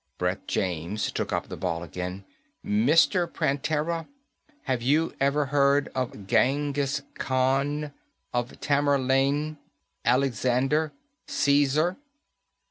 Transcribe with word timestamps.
Brett 0.17 0.47
James 0.47 1.11
took 1.11 1.31
up 1.31 1.47
the 1.47 1.55
ball 1.55 1.83
again. 1.83 2.25
"Mr. 2.65 3.31
Prantera, 3.31 4.07
have 4.63 4.81
you 4.81 5.13
ever 5.19 5.45
heard 5.45 5.89
of 5.93 6.25
Ghengis 6.25 7.03
Khan, 7.19 7.93
of 8.33 8.59
Tamerlane, 8.59 9.57
Alexander, 10.03 10.91
Caesar?" 11.27 11.97